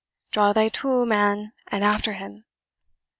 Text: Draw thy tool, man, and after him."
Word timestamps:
Draw 0.31 0.53
thy 0.53 0.69
tool, 0.69 1.05
man, 1.05 1.53
and 1.67 1.83
after 1.83 2.13
him." 2.13 2.43